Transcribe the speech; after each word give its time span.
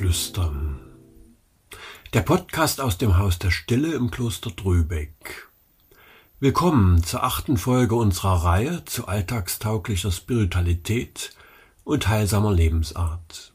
Klosterflüstern. 0.00 0.80
Der 2.14 2.22
Podcast 2.22 2.80
aus 2.80 2.96
dem 2.96 3.18
Haus 3.18 3.38
der 3.38 3.50
Stille 3.50 3.92
im 3.92 4.10
Kloster 4.10 4.50
Drübeck. 4.50 5.50
Willkommen 6.38 7.04
zur 7.04 7.22
achten 7.22 7.58
Folge 7.58 7.96
unserer 7.96 8.44
Reihe 8.44 8.82
zu 8.86 9.08
alltagstauglicher 9.08 10.10
Spiritualität 10.10 11.32
und 11.84 12.08
heilsamer 12.08 12.50
Lebensart. 12.50 13.52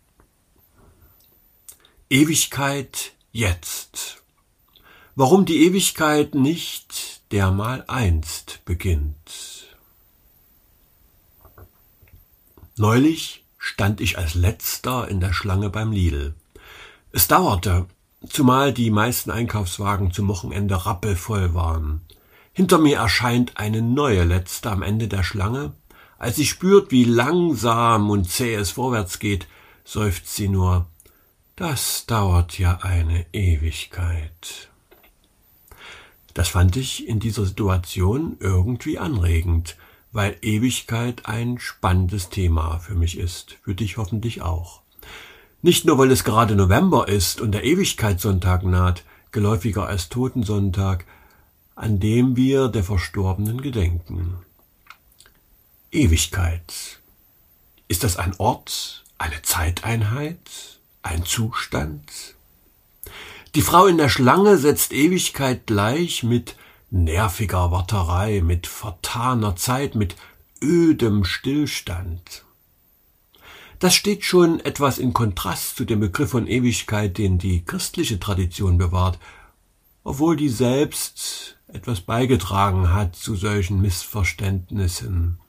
Ewigkeit 2.11 3.13
jetzt. 3.31 4.21
Warum 5.15 5.47
die 5.47 5.65
Ewigkeit 5.65 6.35
nicht 6.35 7.21
dermal 7.31 7.85
einst 7.87 8.63
beginnt. 8.65 9.75
Neulich 12.77 13.45
stand 13.65 13.99
ich 13.99 14.19
als 14.19 14.35
letzter 14.35 15.07
in 15.07 15.19
der 15.19 15.33
Schlange 15.33 15.71
beim 15.71 15.91
Lidl. 15.91 16.35
Es 17.15 17.29
dauerte, 17.29 17.85
zumal 18.27 18.73
die 18.73 18.91
meisten 18.91 19.31
Einkaufswagen 19.31 20.11
zum 20.11 20.27
Wochenende 20.27 20.85
rappelvoll 20.85 21.53
waren. 21.53 22.01
Hinter 22.51 22.77
mir 22.77 22.97
erscheint 22.97 23.55
eine 23.55 23.81
neue 23.81 24.25
letzte 24.25 24.69
am 24.69 24.81
Ende 24.81 25.07
der 25.07 25.23
Schlange. 25.23 25.71
Als 26.17 26.35
sie 26.35 26.45
spürt, 26.45 26.91
wie 26.91 27.05
langsam 27.05 28.09
und 28.09 28.29
zäh 28.29 28.55
es 28.55 28.71
vorwärts 28.71 29.19
geht, 29.19 29.47
seufzt 29.85 30.35
sie 30.35 30.49
nur, 30.49 30.87
das 31.55 32.05
dauert 32.05 32.59
ja 32.59 32.79
eine 32.81 33.25
Ewigkeit. 33.31 34.69
Das 36.33 36.49
fand 36.49 36.75
ich 36.75 37.07
in 37.07 37.21
dieser 37.21 37.45
Situation 37.45 38.35
irgendwie 38.41 38.99
anregend 38.99 39.77
weil 40.15 40.37
Ewigkeit 40.41 41.25
ein 41.25 41.59
spannendes 41.59 42.29
Thema 42.29 42.79
für 42.79 42.95
mich 42.95 43.17
ist, 43.17 43.57
für 43.63 43.75
dich 43.75 43.97
hoffentlich 43.97 44.41
auch. 44.41 44.84
Nicht 45.65 45.83
nur, 45.83 45.97
weil 45.97 46.11
es 46.11 46.23
gerade 46.23 46.55
November 46.55 47.07
ist 47.07 47.41
und 47.41 47.51
der 47.53 47.63
Ewigkeitssonntag 47.63 48.61
naht, 48.61 49.03
geläufiger 49.31 49.87
als 49.87 50.09
Totensonntag, 50.09 51.05
an 51.73 51.99
dem 51.99 52.35
wir 52.35 52.67
der 52.67 52.83
Verstorbenen 52.83 53.59
gedenken. 53.63 54.37
Ewigkeit. 55.91 56.99
Ist 57.87 58.03
das 58.03 58.17
ein 58.17 58.35
Ort, 58.37 59.05
eine 59.17 59.41
Zeiteinheit, 59.41 60.37
ein 61.01 61.25
Zustand? 61.25 62.35
Die 63.55 63.63
Frau 63.63 63.87
in 63.87 63.97
der 63.97 64.09
Schlange 64.09 64.59
setzt 64.59 64.93
Ewigkeit 64.93 65.65
gleich 65.65 66.21
mit 66.21 66.55
nerviger 66.91 67.71
Warterei, 67.71 68.41
mit 68.41 68.67
vertaner 68.67 69.55
Zeit, 69.55 69.95
mit 69.95 70.15
ödem 70.61 71.23
Stillstand. 71.25 72.44
Das 73.79 73.93
steht 73.93 74.23
schon 74.23 74.59
etwas 74.61 74.97
in 74.97 75.13
Kontrast 75.13 75.75
zu 75.75 75.85
dem 75.85 75.99
Begriff 75.99 76.29
von 76.29 76.47
Ewigkeit, 76.47 77.17
den 77.17 77.37
die 77.37 77.65
christliche 77.65 78.19
Tradition 78.19 78.77
bewahrt, 78.77 79.19
obwohl 80.03 80.37
die 80.37 80.49
selbst 80.49 81.57
etwas 81.67 82.01
beigetragen 82.01 82.93
hat 82.93 83.15
zu 83.15 83.35
solchen 83.35 83.81
Missverständnissen. 83.81 85.39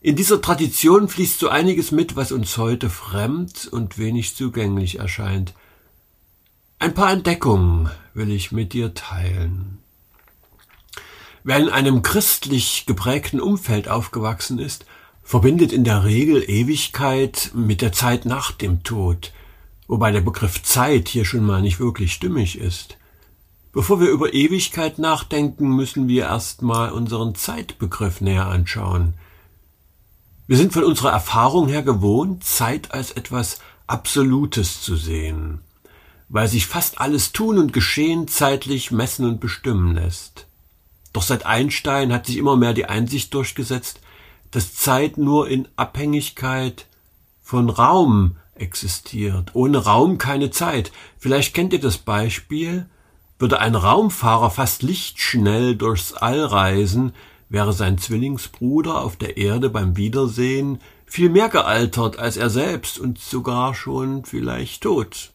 In 0.00 0.16
dieser 0.16 0.40
Tradition 0.40 1.08
fließt 1.08 1.38
so 1.38 1.48
einiges 1.48 1.90
mit, 1.90 2.16
was 2.16 2.32
uns 2.32 2.56
heute 2.56 2.88
fremd 2.88 3.68
und 3.70 3.98
wenig 3.98 4.36
zugänglich 4.36 4.98
erscheint. 4.98 5.54
Ein 6.78 6.94
paar 6.94 7.12
Entdeckungen 7.12 7.90
will 8.14 8.30
ich 8.30 8.52
mit 8.52 8.72
dir 8.72 8.94
teilen. 8.94 9.78
Wer 11.42 11.58
in 11.58 11.68
einem 11.68 12.02
christlich 12.02 12.86
geprägten 12.86 13.40
Umfeld 13.40 13.88
aufgewachsen 13.88 14.58
ist, 14.58 14.86
verbindet 15.28 15.74
in 15.74 15.84
der 15.84 16.04
Regel 16.04 16.42
Ewigkeit 16.48 17.50
mit 17.52 17.82
der 17.82 17.92
Zeit 17.92 18.24
nach 18.24 18.50
dem 18.50 18.82
Tod, 18.82 19.34
wobei 19.86 20.10
der 20.10 20.22
Begriff 20.22 20.62
Zeit 20.62 21.06
hier 21.10 21.26
schon 21.26 21.44
mal 21.44 21.60
nicht 21.60 21.78
wirklich 21.80 22.14
stimmig 22.14 22.58
ist. 22.58 22.96
Bevor 23.70 24.00
wir 24.00 24.08
über 24.08 24.32
Ewigkeit 24.32 24.98
nachdenken, 24.98 25.68
müssen 25.68 26.08
wir 26.08 26.22
erstmal 26.22 26.92
unseren 26.92 27.34
Zeitbegriff 27.34 28.22
näher 28.22 28.46
anschauen. 28.46 29.12
Wir 30.46 30.56
sind 30.56 30.72
von 30.72 30.84
unserer 30.84 31.12
Erfahrung 31.12 31.68
her 31.68 31.82
gewohnt, 31.82 32.42
Zeit 32.42 32.92
als 32.92 33.12
etwas 33.12 33.58
Absolutes 33.86 34.80
zu 34.80 34.96
sehen, 34.96 35.60
weil 36.30 36.48
sich 36.48 36.66
fast 36.66 37.02
alles 37.02 37.32
tun 37.32 37.58
und 37.58 37.74
geschehen 37.74 38.28
zeitlich 38.28 38.92
messen 38.92 39.26
und 39.26 39.40
bestimmen 39.40 39.94
lässt. 39.94 40.46
Doch 41.12 41.22
seit 41.22 41.44
Einstein 41.44 42.14
hat 42.14 42.24
sich 42.24 42.38
immer 42.38 42.56
mehr 42.56 42.72
die 42.72 42.86
Einsicht 42.86 43.34
durchgesetzt, 43.34 44.00
dass 44.50 44.74
Zeit 44.74 45.18
nur 45.18 45.48
in 45.48 45.68
Abhängigkeit 45.76 46.86
von 47.40 47.70
Raum 47.70 48.36
existiert. 48.54 49.54
Ohne 49.54 49.78
Raum 49.78 50.18
keine 50.18 50.50
Zeit. 50.50 50.92
Vielleicht 51.18 51.54
kennt 51.54 51.72
ihr 51.72 51.80
das 51.80 51.98
Beispiel. 51.98 52.86
Würde 53.38 53.60
ein 53.60 53.74
Raumfahrer 53.74 54.50
fast 54.50 54.82
lichtschnell 54.82 55.76
durchs 55.76 56.12
All 56.12 56.44
reisen, 56.44 57.12
wäre 57.48 57.72
sein 57.72 57.96
Zwillingsbruder 57.96 59.00
auf 59.00 59.16
der 59.16 59.36
Erde 59.36 59.70
beim 59.70 59.96
Wiedersehen 59.96 60.80
viel 61.06 61.30
mehr 61.30 61.48
gealtert 61.48 62.18
als 62.18 62.36
er 62.36 62.50
selbst 62.50 62.98
und 62.98 63.18
sogar 63.18 63.74
schon 63.74 64.24
vielleicht 64.24 64.82
tot. 64.82 65.30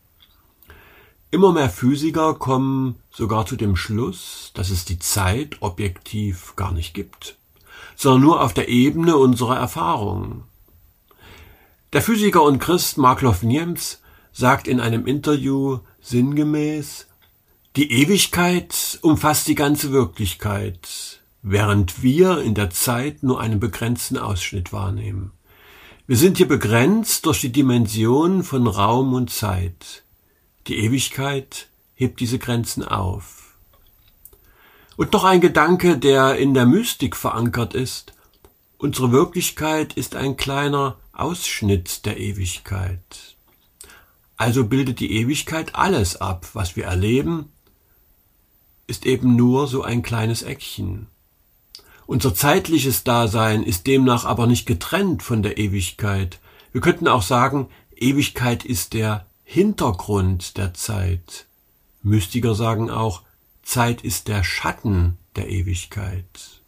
Immer 1.32 1.52
mehr 1.52 1.70
Physiker 1.70 2.36
kommen 2.36 2.96
sogar 3.10 3.48
zu 3.48 3.56
dem 3.56 3.76
Schluss, 3.76 4.52
dass 4.54 4.70
es 4.70 4.86
die 4.86 5.00
Zeit 5.00 5.58
objektiv 5.62 6.56
gar 6.56 6.72
nicht 6.72 6.94
gibt, 6.94 7.38
sondern 8.04 8.22
nur 8.22 8.42
auf 8.42 8.54
der 8.54 8.68
Ebene 8.68 9.18
unserer 9.18 9.58
Erfahrungen. 9.58 10.44
Der 11.94 12.02
Physiker 12.02 12.44
und 12.44 12.60
Christ 12.60 12.98
Markloff 12.98 13.44
Niems 13.44 14.02
sagt 14.34 14.68
in 14.68 14.80
einem 14.80 15.08
Interview 15.08 15.80
sinngemäß, 16.02 17.08
die 17.76 17.92
Ewigkeit 17.92 19.00
umfasst 19.02 19.48
die 19.48 19.56
ganze 19.56 19.92
Wirklichkeit, 19.92 21.22
während 21.42 22.04
wir 22.04 22.42
in 22.42 22.56
der 22.56 22.70
Zeit 22.70 23.24
nur 23.24 23.40
einen 23.40 23.60
begrenzten 23.60 24.18
Ausschnitt 24.18 24.74
wahrnehmen. 24.74 25.32
Wir 26.06 26.18
sind 26.18 26.38
hier 26.38 26.48
begrenzt 26.48 27.26
durch 27.26 27.40
die 27.40 27.52
Dimension 27.52 28.44
von 28.44 28.68
Raum 28.68 29.14
und 29.14 29.30
Zeit. 29.30 30.04
Die 30.68 30.78
Ewigkeit 30.80 31.70
hebt 31.94 32.20
diese 32.20 32.38
Grenzen 32.38 32.84
auf. 32.84 33.43
Und 34.96 35.12
noch 35.14 35.24
ein 35.24 35.42
Gedanke, 35.42 35.98
der 35.98 36.38
in 36.38 36.54
der 36.54 36.66
Mystik 36.66 37.16
verankert 37.16 37.74
ist. 37.74 38.14
Unsere 38.78 39.12
Wirklichkeit 39.12 39.94
ist 39.94 40.16
ein 40.16 40.38
kleiner 40.38 40.98
Ausschnitt 41.14 42.06
der 42.06 42.20
Ewigkeit. 42.20 43.36
Also 44.36 44.66
bildet 44.66 45.00
die 45.00 45.14
Ewigkeit 45.14 45.76
alles 45.76 46.18
ab, 46.20 46.48
was 46.54 46.76
wir 46.76 46.86
erleben, 46.86 47.52
ist 48.88 49.06
eben 49.06 49.36
nur 49.36 49.68
so 49.68 49.84
ein 49.84 50.04
kleines 50.04 50.42
Eckchen. 50.42 51.08
Unser 52.06 52.36
zeitliches 52.36 53.04
Dasein 53.04 53.64
ist 53.64 53.88
demnach 53.88 54.26
aber 54.26 54.46
nicht 54.46 54.66
getrennt 54.66 55.24
von 55.24 55.42
der 55.42 55.58
Ewigkeit. 55.58 56.40
Wir 56.72 56.82
könnten 56.82 57.08
auch 57.08 57.22
sagen, 57.22 57.70
Ewigkeit 57.96 58.66
ist 58.66 58.94
der 58.94 59.26
Hintergrund 59.44 60.58
der 60.58 60.74
Zeit. 60.74 61.46
Mystiker 62.02 62.56
sagen 62.56 62.90
auch, 62.90 63.22
Zeit 63.64 64.02
ist 64.04 64.28
der 64.28 64.44
Schatten 64.44 65.18
der 65.36 65.50
Ewigkeit. 65.50 66.62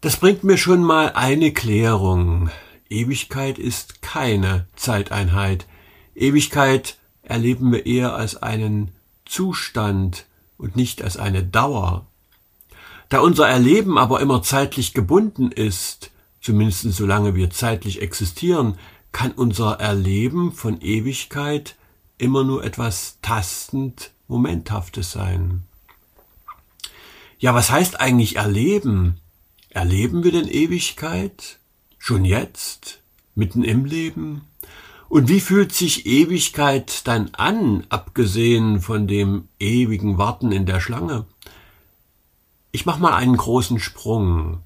Das 0.00 0.16
bringt 0.16 0.44
mir 0.44 0.58
schon 0.58 0.82
mal 0.82 1.12
eine 1.12 1.52
Klärung. 1.52 2.50
Ewigkeit 2.90 3.58
ist 3.58 4.02
keine 4.02 4.66
Zeiteinheit. 4.76 5.66
Ewigkeit 6.14 6.98
erleben 7.22 7.72
wir 7.72 7.86
eher 7.86 8.14
als 8.14 8.36
einen 8.36 8.90
Zustand 9.24 10.26
und 10.58 10.76
nicht 10.76 11.02
als 11.02 11.16
eine 11.16 11.42
Dauer. 11.42 12.06
Da 13.08 13.20
unser 13.20 13.48
Erleben 13.48 13.98
aber 13.98 14.20
immer 14.20 14.42
zeitlich 14.42 14.94
gebunden 14.94 15.52
ist, 15.52 16.10
zumindest 16.40 16.82
solange 16.92 17.34
wir 17.34 17.50
zeitlich 17.50 18.02
existieren, 18.02 18.76
kann 19.12 19.32
unser 19.32 19.80
Erleben 19.80 20.52
von 20.52 20.80
Ewigkeit 20.80 21.76
immer 22.18 22.44
nur 22.44 22.64
etwas 22.64 23.18
tastend 23.22 24.10
Momenthaftes 24.28 25.12
sein. 25.12 25.62
Ja, 27.38 27.54
was 27.54 27.70
heißt 27.70 28.00
eigentlich 28.00 28.36
erleben? 28.36 29.20
Erleben 29.70 30.24
wir 30.24 30.32
denn 30.32 30.48
Ewigkeit? 30.48 31.58
Schon 31.98 32.24
jetzt? 32.24 33.02
Mitten 33.34 33.64
im 33.64 33.84
Leben? 33.84 34.42
Und 35.08 35.28
wie 35.28 35.40
fühlt 35.40 35.72
sich 35.72 36.06
Ewigkeit 36.06 37.06
dann 37.06 37.30
an, 37.34 37.86
abgesehen 37.88 38.80
von 38.80 39.06
dem 39.06 39.48
ewigen 39.60 40.18
Warten 40.18 40.52
in 40.52 40.66
der 40.66 40.80
Schlange? 40.80 41.26
Ich 42.72 42.86
mach 42.86 42.98
mal 42.98 43.14
einen 43.14 43.36
großen 43.36 43.78
Sprung. 43.78 44.60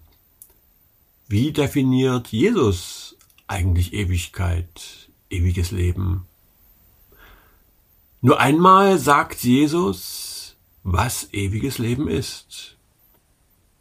Wie 1.26 1.52
definiert 1.52 2.28
Jesus 2.28 3.08
eigentlich 3.48 3.92
Ewigkeit, 3.94 5.08
ewiges 5.30 5.72
Leben. 5.72 6.26
Nur 8.20 8.40
einmal 8.40 8.98
sagt 8.98 9.44
Jesus, 9.44 10.56
was 10.82 11.32
ewiges 11.32 11.78
Leben 11.78 12.08
ist. 12.08 12.76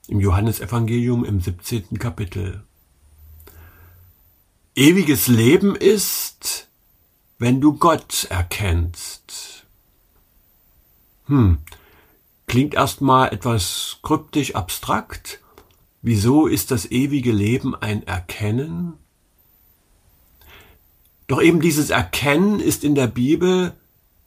Im 0.07 0.19
Johannesevangelium 0.19 1.25
im 1.25 1.41
17. 1.41 1.97
Kapitel. 1.97 2.63
Ewiges 4.75 5.27
Leben 5.27 5.75
ist, 5.75 6.67
wenn 7.39 7.61
du 7.61 7.73
Gott 7.73 8.27
erkennst. 8.29 9.65
Hm, 11.25 11.57
klingt 12.45 12.75
erstmal 12.75 13.33
etwas 13.33 13.97
kryptisch 14.03 14.53
abstrakt. 14.53 15.39
Wieso 16.03 16.45
ist 16.45 16.69
das 16.69 16.85
ewige 16.91 17.31
Leben 17.31 17.73
ein 17.73 18.03
Erkennen? 18.03 18.93
Doch 21.25 21.41
eben 21.41 21.59
dieses 21.59 21.89
Erkennen 21.89 22.59
ist 22.59 22.83
in 22.83 22.93
der 22.93 23.07
Bibel 23.07 23.73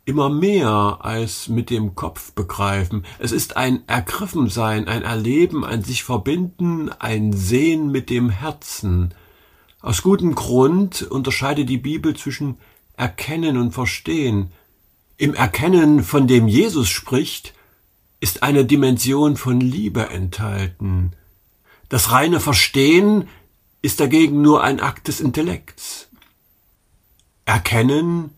immer 0.04 0.28
mehr 0.28 0.98
als 1.00 1.48
mit 1.48 1.70
dem 1.70 1.94
Kopf 1.94 2.32
begreifen. 2.32 3.04
Es 3.18 3.32
ist 3.32 3.56
ein 3.56 3.86
Ergriffensein, 3.86 4.88
ein 4.88 5.02
Erleben, 5.02 5.64
ein 5.64 5.84
sich 5.84 6.04
verbinden, 6.04 6.90
ein 6.90 7.32
Sehen 7.32 7.90
mit 7.90 8.10
dem 8.10 8.30
Herzen. 8.30 9.14
Aus 9.80 10.02
gutem 10.02 10.34
Grund 10.34 11.02
unterscheidet 11.02 11.68
die 11.68 11.78
Bibel 11.78 12.16
zwischen 12.16 12.58
Erkennen 12.96 13.56
und 13.56 13.72
Verstehen. 13.72 14.52
Im 15.16 15.34
Erkennen, 15.34 16.02
von 16.02 16.26
dem 16.26 16.48
Jesus 16.48 16.88
spricht, 16.88 17.54
ist 18.20 18.42
eine 18.42 18.64
Dimension 18.64 19.36
von 19.36 19.60
Liebe 19.60 20.10
enthalten. 20.10 21.12
Das 21.88 22.10
reine 22.10 22.40
Verstehen 22.40 23.28
ist 23.82 24.00
dagegen 24.00 24.42
nur 24.42 24.62
ein 24.62 24.80
Akt 24.80 25.08
des 25.08 25.20
Intellekts. 25.20 26.08
Erkennen 27.46 28.30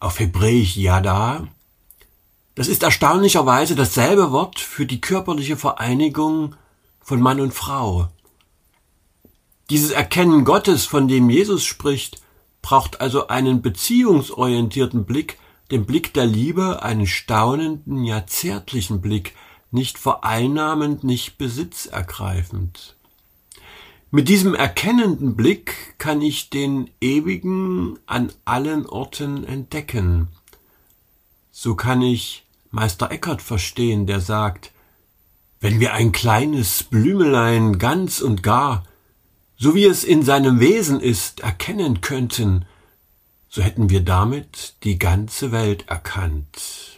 auf 0.00 0.20
Hebräisch 0.20 0.76
Yada. 0.76 1.48
Das 2.54 2.68
ist 2.68 2.82
erstaunlicherweise 2.82 3.74
dasselbe 3.74 4.30
Wort 4.30 4.60
für 4.60 4.86
die 4.86 5.00
körperliche 5.00 5.56
Vereinigung 5.56 6.54
von 7.00 7.20
Mann 7.20 7.40
und 7.40 7.52
Frau. 7.52 8.08
Dieses 9.70 9.90
Erkennen 9.90 10.44
Gottes, 10.44 10.86
von 10.86 11.08
dem 11.08 11.30
Jesus 11.30 11.64
spricht, 11.64 12.22
braucht 12.62 13.00
also 13.00 13.28
einen 13.28 13.62
beziehungsorientierten 13.62 15.04
Blick, 15.04 15.38
den 15.70 15.86
Blick 15.86 16.14
der 16.14 16.26
Liebe, 16.26 16.82
einen 16.82 17.06
staunenden, 17.06 18.04
ja 18.04 18.26
zärtlichen 18.26 19.00
Blick, 19.00 19.34
nicht 19.70 19.98
vereinnahmend, 19.98 21.02
nicht 21.02 21.36
besitzergreifend. 21.38 22.96
Mit 24.14 24.28
diesem 24.28 24.54
erkennenden 24.54 25.34
Blick 25.34 25.98
kann 25.98 26.22
ich 26.22 26.48
den 26.48 26.88
Ewigen 27.00 27.98
an 28.06 28.30
allen 28.44 28.86
Orten 28.86 29.42
entdecken. 29.42 30.28
So 31.50 31.74
kann 31.74 32.00
ich 32.00 32.46
Meister 32.70 33.10
Eckert 33.10 33.42
verstehen, 33.42 34.06
der 34.06 34.20
sagt, 34.20 34.70
wenn 35.58 35.80
wir 35.80 35.94
ein 35.94 36.12
kleines 36.12 36.84
Blümelein 36.84 37.80
ganz 37.80 38.20
und 38.20 38.44
gar, 38.44 38.84
so 39.56 39.74
wie 39.74 39.84
es 39.84 40.04
in 40.04 40.22
seinem 40.22 40.60
Wesen 40.60 41.00
ist, 41.00 41.40
erkennen 41.40 42.00
könnten, 42.00 42.66
so 43.48 43.62
hätten 43.62 43.90
wir 43.90 44.02
damit 44.02 44.76
die 44.84 44.96
ganze 44.96 45.50
Welt 45.50 45.88
erkannt. 45.88 46.93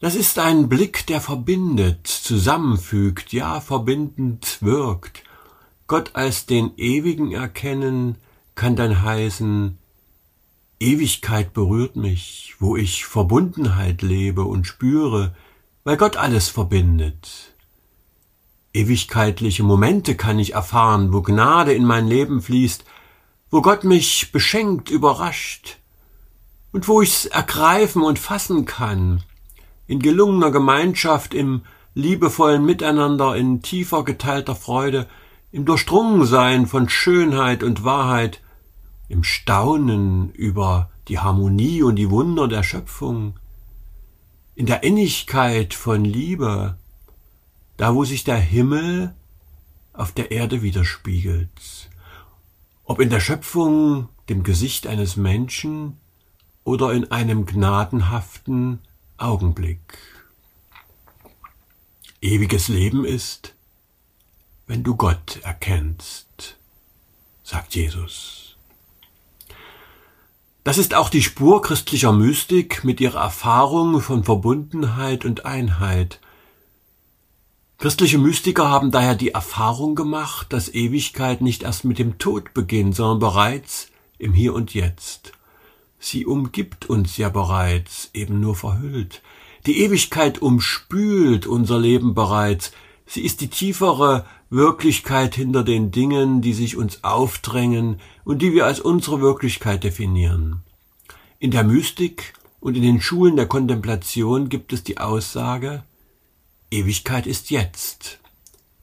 Das 0.00 0.14
ist 0.14 0.38
ein 0.38 0.68
Blick, 0.68 1.06
der 1.06 1.20
verbindet, 1.20 2.06
zusammenfügt, 2.06 3.32
ja 3.32 3.60
verbindend 3.60 4.58
wirkt. 4.60 5.24
Gott 5.88 6.14
als 6.14 6.46
den 6.46 6.70
Ewigen 6.76 7.32
erkennen 7.32 8.16
kann 8.54 8.76
dann 8.76 9.02
heißen, 9.02 9.78
Ewigkeit 10.78 11.52
berührt 11.52 11.96
mich, 11.96 12.54
wo 12.60 12.76
ich 12.76 13.06
Verbundenheit 13.06 14.02
lebe 14.02 14.44
und 14.44 14.68
spüre, 14.68 15.34
weil 15.82 15.96
Gott 15.96 16.16
alles 16.16 16.48
verbindet. 16.48 17.54
Ewigkeitliche 18.72 19.64
Momente 19.64 20.14
kann 20.14 20.38
ich 20.38 20.54
erfahren, 20.54 21.12
wo 21.12 21.22
Gnade 21.22 21.72
in 21.72 21.84
mein 21.84 22.06
Leben 22.06 22.40
fließt, 22.40 22.84
wo 23.50 23.62
Gott 23.62 23.82
mich 23.82 24.30
beschenkt, 24.30 24.90
überrascht, 24.90 25.78
und 26.70 26.86
wo 26.86 27.02
ich's 27.02 27.24
ergreifen 27.24 28.02
und 28.02 28.20
fassen 28.20 28.64
kann, 28.64 29.24
in 29.88 29.98
gelungener 29.98 30.52
Gemeinschaft, 30.52 31.34
im 31.34 31.62
liebevollen 31.94 32.64
Miteinander, 32.64 33.34
in 33.34 33.62
tiefer 33.62 34.04
geteilter 34.04 34.54
Freude, 34.54 35.08
im 35.50 35.64
Durchdrungensein 35.64 36.66
von 36.66 36.88
Schönheit 36.88 37.64
und 37.64 37.82
Wahrheit, 37.82 38.40
im 39.08 39.24
Staunen 39.24 40.30
über 40.32 40.90
die 41.08 41.18
Harmonie 41.18 41.82
und 41.82 41.96
die 41.96 42.10
Wunder 42.10 42.46
der 42.46 42.62
Schöpfung, 42.62 43.34
in 44.54 44.66
der 44.66 44.82
Innigkeit 44.82 45.72
von 45.72 46.04
Liebe, 46.04 46.76
da 47.78 47.94
wo 47.94 48.04
sich 48.04 48.24
der 48.24 48.36
Himmel 48.36 49.14
auf 49.94 50.12
der 50.12 50.30
Erde 50.30 50.62
widerspiegelt, 50.62 51.90
ob 52.84 53.00
in 53.00 53.08
der 53.08 53.20
Schöpfung, 53.20 54.08
dem 54.28 54.42
Gesicht 54.42 54.86
eines 54.86 55.16
Menschen 55.16 55.96
oder 56.62 56.92
in 56.92 57.10
einem 57.10 57.46
gnadenhaften, 57.46 58.80
Augenblick. 59.18 59.98
Ewiges 62.20 62.68
Leben 62.68 63.04
ist, 63.04 63.54
wenn 64.68 64.84
du 64.84 64.94
Gott 64.94 65.40
erkennst, 65.42 66.56
sagt 67.42 67.74
Jesus. 67.74 68.56
Das 70.62 70.78
ist 70.78 70.94
auch 70.94 71.08
die 71.08 71.22
Spur 71.22 71.62
christlicher 71.62 72.12
Mystik 72.12 72.84
mit 72.84 73.00
ihrer 73.00 73.20
Erfahrung 73.20 74.00
von 74.00 74.22
Verbundenheit 74.22 75.24
und 75.24 75.44
Einheit. 75.44 76.20
Christliche 77.78 78.18
Mystiker 78.18 78.68
haben 78.68 78.90
daher 78.90 79.16
die 79.16 79.30
Erfahrung 79.30 79.96
gemacht, 79.96 80.52
dass 80.52 80.72
Ewigkeit 80.72 81.40
nicht 81.40 81.64
erst 81.64 81.84
mit 81.84 81.98
dem 81.98 82.18
Tod 82.18 82.54
beginnt, 82.54 82.94
sondern 82.94 83.18
bereits 83.18 83.88
im 84.18 84.32
Hier 84.32 84.54
und 84.54 84.74
Jetzt. 84.74 85.32
Sie 85.98 86.26
umgibt 86.26 86.88
uns 86.88 87.16
ja 87.16 87.28
bereits, 87.28 88.10
eben 88.14 88.40
nur 88.40 88.54
verhüllt. 88.54 89.22
Die 89.66 89.82
Ewigkeit 89.82 90.40
umspült 90.40 91.46
unser 91.46 91.78
Leben 91.78 92.14
bereits. 92.14 92.72
Sie 93.06 93.22
ist 93.22 93.40
die 93.40 93.48
tiefere 93.48 94.24
Wirklichkeit 94.50 95.34
hinter 95.34 95.64
den 95.64 95.90
Dingen, 95.90 96.40
die 96.40 96.54
sich 96.54 96.76
uns 96.76 97.04
aufdrängen 97.04 98.00
und 98.24 98.40
die 98.40 98.52
wir 98.52 98.66
als 98.66 98.80
unsere 98.80 99.20
Wirklichkeit 99.20 99.84
definieren. 99.84 100.62
In 101.38 101.50
der 101.50 101.64
Mystik 101.64 102.34
und 102.60 102.76
in 102.76 102.82
den 102.82 103.00
Schulen 103.00 103.36
der 103.36 103.46
Kontemplation 103.46 104.48
gibt 104.48 104.72
es 104.72 104.84
die 104.84 104.98
Aussage, 104.98 105.84
Ewigkeit 106.70 107.26
ist 107.26 107.50
jetzt. 107.50 108.18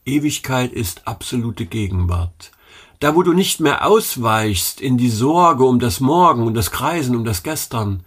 Ewigkeit 0.05 0.71
ist 0.71 1.07
absolute 1.07 1.65
Gegenwart. 1.65 2.51
Da, 2.99 3.15
wo 3.15 3.23
du 3.23 3.33
nicht 3.33 3.59
mehr 3.59 3.85
ausweichst 3.85 4.79
in 4.79 4.97
die 4.97 5.09
Sorge 5.09 5.65
um 5.65 5.79
das 5.79 5.99
Morgen 5.99 6.43
und 6.43 6.53
das 6.53 6.71
Kreisen 6.71 7.15
um 7.15 7.25
das 7.25 7.43
Gestern. 7.43 8.05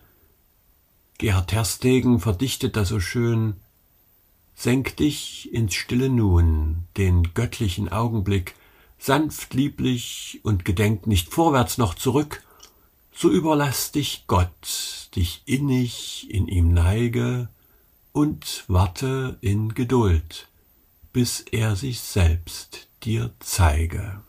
Gerhard 1.18 1.50
Terstegen 1.50 2.20
verdichtet 2.20 2.76
das 2.76 2.88
so 2.88 3.00
schön. 3.00 3.56
Senk 4.54 4.96
dich 4.96 5.52
ins 5.52 5.74
stille 5.74 6.08
Nun, 6.08 6.84
den 6.96 7.34
göttlichen 7.34 7.90
Augenblick, 7.90 8.54
sanft 8.98 9.54
lieblich 9.54 10.40
und 10.42 10.64
gedenk 10.64 11.06
nicht 11.06 11.32
vorwärts 11.32 11.78
noch 11.78 11.94
zurück, 11.94 12.42
so 13.14 13.30
überlass 13.30 13.92
dich 13.92 14.24
Gott, 14.26 15.10
dich 15.14 15.42
innig 15.44 16.28
in 16.30 16.48
ihm 16.48 16.72
neige 16.72 17.48
und 18.12 18.64
warte 18.68 19.38
in 19.40 19.74
Geduld, 19.74 20.48
bis 21.12 21.40
er 21.40 21.76
sich 21.76 22.00
selbst 22.00 22.88
dir 23.02 23.32
zeige. 23.40 24.22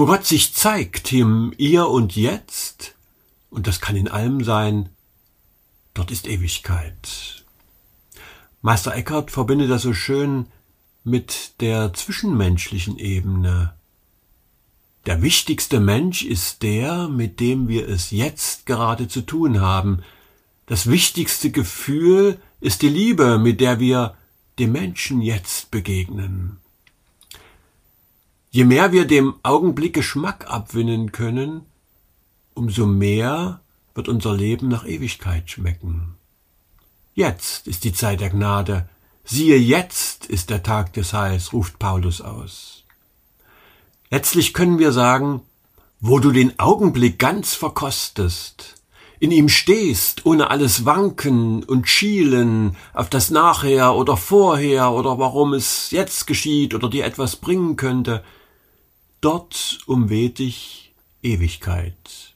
Wo 0.00 0.06
Gott 0.06 0.24
sich 0.24 0.54
zeigt 0.54 1.12
im 1.12 1.52
Ihr 1.58 1.86
und 1.86 2.16
Jetzt, 2.16 2.94
und 3.50 3.66
das 3.66 3.82
kann 3.82 3.96
in 3.96 4.08
allem 4.08 4.42
sein, 4.42 4.88
dort 5.92 6.10
ist 6.10 6.26
Ewigkeit. 6.26 7.44
Meister 8.62 8.94
Eckhart 8.94 9.30
verbindet 9.30 9.70
das 9.70 9.82
so 9.82 9.92
schön 9.92 10.46
mit 11.04 11.60
der 11.60 11.92
zwischenmenschlichen 11.92 12.96
Ebene. 12.96 13.74
Der 15.04 15.20
wichtigste 15.20 15.80
Mensch 15.80 16.22
ist 16.22 16.62
der, 16.62 17.06
mit 17.08 17.38
dem 17.38 17.68
wir 17.68 17.86
es 17.86 18.10
jetzt 18.10 18.64
gerade 18.64 19.06
zu 19.06 19.20
tun 19.20 19.60
haben. 19.60 20.02
Das 20.64 20.88
wichtigste 20.88 21.50
Gefühl 21.50 22.40
ist 22.62 22.80
die 22.80 22.88
Liebe, 22.88 23.38
mit 23.38 23.60
der 23.60 23.80
wir 23.80 24.16
dem 24.58 24.72
Menschen 24.72 25.20
jetzt 25.20 25.70
begegnen. 25.70 26.56
Je 28.52 28.64
mehr 28.64 28.90
wir 28.90 29.04
dem 29.04 29.36
Augenblick 29.44 29.94
Geschmack 29.94 30.46
abwinnen 30.48 31.12
können, 31.12 31.66
umso 32.52 32.84
mehr 32.84 33.60
wird 33.94 34.08
unser 34.08 34.34
Leben 34.34 34.66
nach 34.66 34.84
Ewigkeit 34.84 35.48
schmecken. 35.48 36.16
Jetzt 37.14 37.68
ist 37.68 37.84
die 37.84 37.92
Zeit 37.92 38.20
der 38.20 38.30
Gnade, 38.30 38.88
siehe 39.22 39.56
jetzt 39.56 40.26
ist 40.26 40.50
der 40.50 40.64
Tag 40.64 40.92
des 40.94 41.12
Heils, 41.12 41.52
ruft 41.52 41.78
Paulus 41.78 42.20
aus. 42.20 42.82
Letztlich 44.10 44.52
können 44.52 44.80
wir 44.80 44.90
sagen, 44.90 45.42
wo 46.00 46.18
du 46.18 46.32
den 46.32 46.58
Augenblick 46.58 47.20
ganz 47.20 47.54
verkostest, 47.54 48.82
in 49.20 49.30
ihm 49.30 49.48
stehst, 49.48 50.26
ohne 50.26 50.50
alles 50.50 50.84
Wanken 50.84 51.62
und 51.62 51.88
Schielen 51.88 52.76
auf 52.94 53.10
das 53.10 53.30
Nachher 53.30 53.94
oder 53.94 54.16
Vorher 54.16 54.90
oder 54.90 55.20
warum 55.20 55.52
es 55.52 55.92
jetzt 55.92 56.26
geschieht 56.26 56.74
oder 56.74 56.90
dir 56.90 57.04
etwas 57.04 57.36
bringen 57.36 57.76
könnte, 57.76 58.24
dort 59.20 59.78
umweht 59.86 60.38
dich 60.38 60.92
Ewigkeit. 61.22 62.34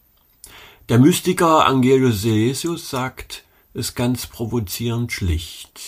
Der 0.88 0.98
Mystiker 0.98 1.64
Angelius 1.64 2.22
Silesius 2.22 2.90
sagt 2.90 3.44
es 3.72 3.94
ganz 3.94 4.26
provozierend 4.26 5.12
schlicht. 5.12 5.80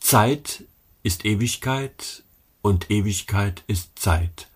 Zeit 0.00 0.64
ist 1.02 1.24
Ewigkeit 1.24 2.22
und 2.62 2.90
Ewigkeit 2.90 3.62
ist 3.66 3.98
Zeit, 3.98 4.48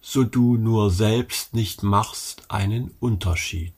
so 0.00 0.24
du 0.24 0.56
nur 0.56 0.90
selbst 0.90 1.54
nicht 1.54 1.82
machst 1.82 2.42
einen 2.48 2.94
Unterschied. 2.98 3.72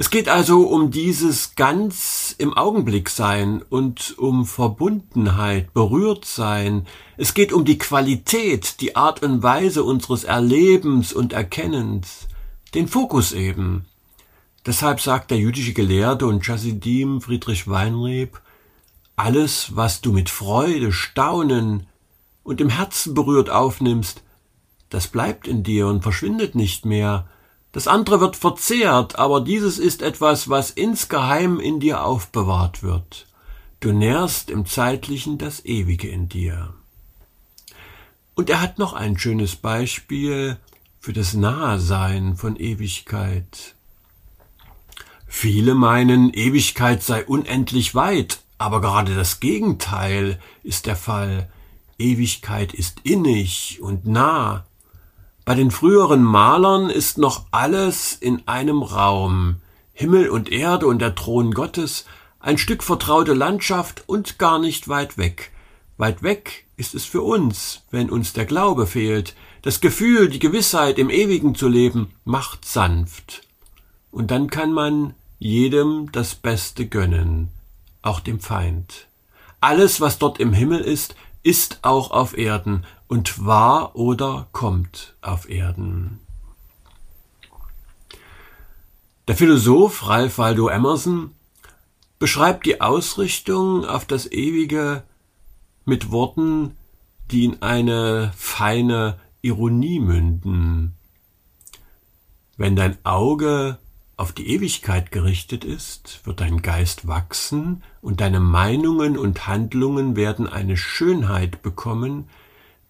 Es 0.00 0.08
geht 0.08 0.30
also 0.30 0.62
um 0.62 0.90
dieses 0.90 1.56
ganz 1.56 2.34
im 2.38 2.54
Augenblick 2.56 3.10
sein 3.10 3.60
und 3.68 4.16
um 4.16 4.46
Verbundenheit, 4.46 5.74
berührt 5.74 6.24
sein. 6.24 6.86
Es 7.18 7.34
geht 7.34 7.52
um 7.52 7.66
die 7.66 7.76
Qualität, 7.76 8.80
die 8.80 8.96
Art 8.96 9.22
und 9.22 9.42
Weise 9.42 9.84
unseres 9.84 10.24
Erlebens 10.24 11.12
und 11.12 11.34
Erkennens, 11.34 12.28
den 12.72 12.88
Fokus 12.88 13.32
eben. 13.32 13.84
Deshalb 14.64 15.02
sagt 15.02 15.30
der 15.30 15.36
jüdische 15.36 15.74
Gelehrte 15.74 16.26
und 16.26 16.46
Chassidim 16.46 17.20
Friedrich 17.20 17.68
Weinreb, 17.68 18.40
alles, 19.16 19.76
was 19.76 20.00
du 20.00 20.12
mit 20.12 20.30
Freude, 20.30 20.92
Staunen 20.92 21.86
und 22.42 22.62
im 22.62 22.70
Herzen 22.70 23.12
berührt 23.12 23.50
aufnimmst, 23.50 24.22
das 24.88 25.08
bleibt 25.08 25.46
in 25.46 25.62
dir 25.62 25.88
und 25.88 26.02
verschwindet 26.02 26.54
nicht 26.54 26.86
mehr, 26.86 27.28
das 27.72 27.86
andere 27.86 28.20
wird 28.20 28.36
verzehrt, 28.36 29.18
aber 29.18 29.40
dieses 29.40 29.78
ist 29.78 30.02
etwas, 30.02 30.48
was 30.48 30.70
insgeheim 30.70 31.60
in 31.60 31.78
dir 31.78 32.04
aufbewahrt 32.04 32.82
wird. 32.82 33.26
Du 33.78 33.92
nährst 33.92 34.50
im 34.50 34.66
Zeitlichen 34.66 35.38
das 35.38 35.64
Ewige 35.64 36.08
in 36.08 36.28
dir. 36.28 36.74
Und 38.34 38.50
er 38.50 38.60
hat 38.60 38.78
noch 38.78 38.92
ein 38.92 39.18
schönes 39.18 39.56
Beispiel 39.56 40.58
für 40.98 41.12
das 41.12 41.34
Nahesein 41.34 42.36
von 42.36 42.56
Ewigkeit. 42.56 43.74
Viele 45.26 45.74
meinen, 45.74 46.32
Ewigkeit 46.34 47.02
sei 47.02 47.24
unendlich 47.24 47.94
weit, 47.94 48.40
aber 48.58 48.80
gerade 48.80 49.14
das 49.14 49.40
Gegenteil 49.40 50.40
ist 50.62 50.86
der 50.86 50.96
Fall. 50.96 51.50
Ewigkeit 51.98 52.74
ist 52.74 53.00
innig 53.04 53.80
und 53.80 54.06
nah, 54.06 54.66
bei 55.50 55.56
den 55.56 55.72
früheren 55.72 56.22
Malern 56.22 56.90
ist 56.90 57.18
noch 57.18 57.46
alles 57.50 58.12
in 58.12 58.46
einem 58.46 58.84
Raum, 58.84 59.56
Himmel 59.92 60.28
und 60.28 60.52
Erde 60.52 60.86
und 60.86 61.00
der 61.00 61.16
Thron 61.16 61.50
Gottes, 61.54 62.04
ein 62.38 62.56
Stück 62.56 62.84
vertraute 62.84 63.34
Landschaft 63.34 64.04
und 64.06 64.38
gar 64.38 64.60
nicht 64.60 64.86
weit 64.86 65.18
weg. 65.18 65.50
Weit 65.96 66.22
weg 66.22 66.66
ist 66.76 66.94
es 66.94 67.04
für 67.04 67.22
uns, 67.22 67.82
wenn 67.90 68.10
uns 68.10 68.32
der 68.32 68.44
Glaube 68.44 68.86
fehlt. 68.86 69.34
Das 69.62 69.80
Gefühl, 69.80 70.28
die 70.28 70.38
Gewissheit, 70.38 71.00
im 71.00 71.10
Ewigen 71.10 71.56
zu 71.56 71.66
leben, 71.66 72.12
macht 72.24 72.64
sanft. 72.64 73.42
Und 74.12 74.30
dann 74.30 74.50
kann 74.50 74.72
man 74.72 75.14
jedem 75.40 76.12
das 76.12 76.36
Beste 76.36 76.86
gönnen, 76.86 77.48
auch 78.02 78.20
dem 78.20 78.38
Feind. 78.38 79.08
Alles, 79.60 80.00
was 80.00 80.20
dort 80.20 80.38
im 80.38 80.52
Himmel 80.52 80.78
ist, 80.80 81.16
ist 81.42 81.80
auch 81.82 82.10
auf 82.10 82.36
Erden 82.36 82.84
und 83.08 83.44
war 83.44 83.96
oder 83.96 84.48
kommt 84.52 85.14
auf 85.20 85.48
Erden. 85.48 86.20
Der 89.28 89.36
Philosoph 89.36 90.08
Ralph 90.08 90.38
Waldo 90.38 90.68
Emerson 90.68 91.34
beschreibt 92.18 92.66
die 92.66 92.80
Ausrichtung 92.80 93.84
auf 93.84 94.04
das 94.04 94.30
Ewige 94.30 95.04
mit 95.84 96.10
Worten, 96.10 96.76
die 97.30 97.44
in 97.44 97.62
eine 97.62 98.32
feine 98.36 99.18
Ironie 99.40 100.00
münden. 100.00 100.94
Wenn 102.56 102.76
dein 102.76 102.98
Auge 103.04 103.78
auf 104.20 104.32
die 104.32 104.50
Ewigkeit 104.50 105.10
gerichtet 105.12 105.64
ist, 105.64 106.20
wird 106.24 106.40
dein 106.40 106.60
Geist 106.60 107.08
wachsen 107.08 107.82
und 108.02 108.20
deine 108.20 108.38
Meinungen 108.38 109.16
und 109.16 109.46
Handlungen 109.46 110.14
werden 110.14 110.46
eine 110.46 110.76
Schönheit 110.76 111.62
bekommen, 111.62 112.28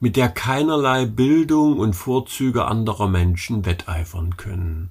mit 0.00 0.16
der 0.16 0.28
keinerlei 0.28 1.06
Bildung 1.06 1.78
und 1.78 1.94
Vorzüge 1.94 2.64
anderer 2.64 3.06
Menschen 3.06 3.64
wetteifern 3.64 4.37
können. 4.37 4.90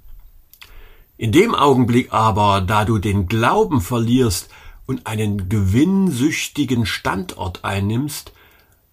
In 1.17 1.33
dem 1.33 1.53
Augenblick 1.53 2.13
aber, 2.13 2.61
da 2.61 2.85
du 2.85 2.99
den 2.99 3.27
Glauben 3.27 3.81
verlierst 3.81 4.49
und 4.85 5.07
einen 5.07 5.49
gewinnsüchtigen 5.49 6.85
Standort 6.85 7.65
einnimmst, 7.65 8.31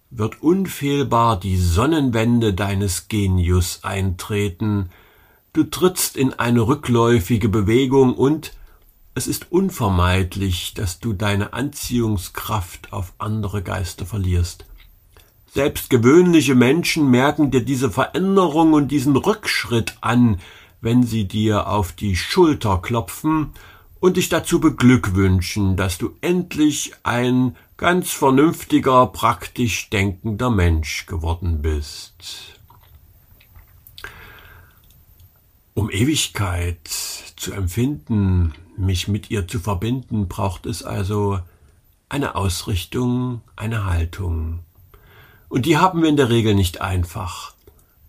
wird 0.09 0.43
unfehlbar 0.43 1.39
die 1.39 1.57
Sonnenwende 1.57 2.53
deines 2.53 3.07
Genius 3.07 3.85
eintreten, 3.85 4.89
Du 5.57 5.63
trittst 5.63 6.17
in 6.17 6.35
eine 6.35 6.67
rückläufige 6.67 7.49
Bewegung 7.49 8.13
und 8.13 8.53
es 9.15 9.25
ist 9.25 9.51
unvermeidlich, 9.51 10.75
dass 10.75 10.99
du 10.99 11.13
deine 11.13 11.53
Anziehungskraft 11.53 12.93
auf 12.93 13.13
andere 13.17 13.63
Geister 13.63 14.05
verlierst. 14.05 14.65
Selbst 15.51 15.89
gewöhnliche 15.89 16.53
Menschen 16.53 17.09
merken 17.09 17.49
dir 17.49 17.65
diese 17.65 17.89
Veränderung 17.89 18.73
und 18.73 18.89
diesen 18.89 19.15
Rückschritt 19.15 19.97
an, 20.01 20.39
wenn 20.79 21.01
sie 21.01 21.27
dir 21.27 21.67
auf 21.67 21.91
die 21.91 22.15
Schulter 22.15 22.77
klopfen 22.77 23.49
und 23.99 24.17
dich 24.17 24.29
dazu 24.29 24.59
beglückwünschen, 24.59 25.75
dass 25.75 25.97
du 25.97 26.11
endlich 26.21 26.93
ein 27.01 27.55
ganz 27.77 28.11
vernünftiger, 28.11 29.07
praktisch 29.07 29.89
denkender 29.89 30.51
Mensch 30.51 31.07
geworden 31.07 31.63
bist. 31.63 32.56
Um 35.77 35.91
Ewigkeit 35.91 36.87
zu 36.87 37.53
empfinden, 37.53 38.55
mich 38.77 39.07
mit 39.07 39.29
ihr 39.29 39.47
zu 39.47 39.59
verbinden, 39.59 40.27
braucht 40.27 40.65
es 40.65 40.81
also 40.81 41.39
eine 42.09 42.33
Ausrichtung, 42.33 43.41
eine 43.55 43.85
Haltung. 43.85 44.61
Und 45.49 45.67
die 45.67 45.77
haben 45.77 46.01
wir 46.01 46.09
in 46.09 46.17
der 46.17 46.31
Regel 46.31 46.55
nicht 46.55 46.81
einfach. 46.81 47.53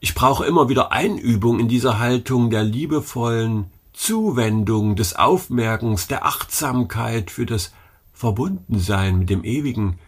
Ich 0.00 0.14
brauche 0.14 0.46
immer 0.46 0.70
wieder 0.70 0.92
Einübung 0.92 1.60
in 1.60 1.68
dieser 1.68 1.98
Haltung 1.98 2.48
der 2.48 2.64
liebevollen 2.64 3.66
Zuwendung, 3.92 4.96
des 4.96 5.16
Aufmerkens, 5.16 6.08
der 6.08 6.25
Achtsamkeit 6.25 7.30
für 7.30 7.44
das 7.44 7.75
Verbundensein 8.14 9.18
mit 9.18 9.28
dem 9.28 9.44
Ewigen, 9.44 9.98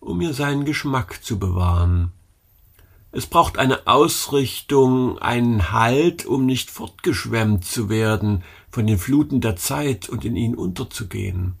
um 0.00 0.18
mir 0.18 0.34
seinen 0.34 0.64
Geschmack 0.64 1.20
zu 1.22 1.38
bewahren. 1.38 2.10
Es 3.10 3.26
braucht 3.26 3.58
eine 3.58 3.86
Ausrichtung, 3.86 5.18
einen 5.18 5.72
Halt, 5.72 6.26
um 6.26 6.44
nicht 6.44 6.70
fortgeschwemmt 6.70 7.64
zu 7.64 7.88
werden 7.88 8.44
von 8.70 8.86
den 8.86 8.98
Fluten 8.98 9.40
der 9.40 9.56
Zeit 9.56 10.08
und 10.08 10.24
in 10.24 10.36
ihnen 10.36 10.54
unterzugehen. 10.54 11.54